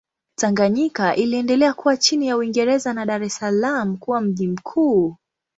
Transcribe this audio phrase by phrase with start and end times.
[0.35, 5.15] Tanganyika iliendelea kuwa chini ya Uingereza na Dar es Salaam kuwa mji mkuu.